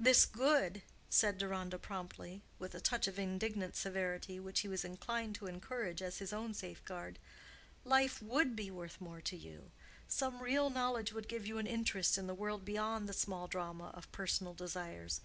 "This 0.00 0.24
good," 0.24 0.80
said 1.10 1.36
Deronda 1.36 1.78
promptly, 1.78 2.40
with 2.58 2.74
a 2.74 2.80
touch 2.80 3.06
of 3.06 3.18
indignant 3.18 3.76
severity, 3.76 4.40
which 4.40 4.60
he 4.60 4.68
was 4.68 4.86
inclined 4.86 5.34
to 5.34 5.46
encourage 5.48 6.00
as 6.00 6.16
his 6.16 6.32
own 6.32 6.54
safeguard; 6.54 7.18
"life 7.84 8.22
would 8.22 8.56
be 8.56 8.70
worth 8.70 8.98
more 9.02 9.20
to 9.20 9.36
you: 9.36 9.70
some 10.08 10.40
real 10.40 10.70
knowledge 10.70 11.12
would 11.12 11.28
give 11.28 11.46
you 11.46 11.58
an 11.58 11.66
interest 11.66 12.16
in 12.16 12.26
the 12.26 12.32
world 12.32 12.64
beyond 12.64 13.06
the 13.06 13.12
small 13.12 13.48
drama 13.48 13.90
of 13.92 14.10
personal 14.12 14.54
desires. 14.54 15.20